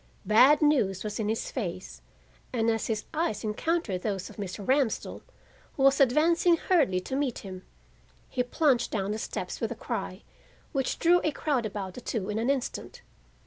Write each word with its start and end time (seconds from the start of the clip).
Bad 0.25 0.63
news 0.63 1.03
was 1.03 1.19
in 1.19 1.29
his 1.29 1.51
face, 1.51 2.01
and 2.51 2.71
as 2.71 2.87
his 2.87 3.05
eyes 3.13 3.43
encountered 3.43 4.01
those 4.01 4.31
of 4.31 4.37
Mr. 4.37 4.65
Ramsdell, 4.67 5.21
who 5.73 5.83
was 5.83 6.01
advancing 6.01 6.57
hurriedly 6.57 6.99
to 7.01 7.15
meet 7.15 7.37
him, 7.45 7.61
he 8.27 8.41
plunged 8.41 8.89
down 8.89 9.11
the 9.11 9.19
steps 9.19 9.61
with 9.61 9.71
a 9.71 9.75
cry 9.75 10.23
which 10.71 10.97
drew 10.97 11.21
a 11.23 11.29
crowd 11.29 11.67
about 11.67 11.93
the 11.93 12.01
two 12.01 12.31
in 12.31 12.39
an 12.39 12.49
instant. 12.49 13.03